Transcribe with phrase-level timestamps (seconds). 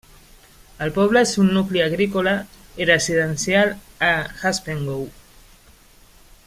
[0.85, 2.33] El poble és un nucli agrícola
[2.85, 3.77] i residencial
[4.09, 4.13] a
[4.51, 5.05] Haspengouw.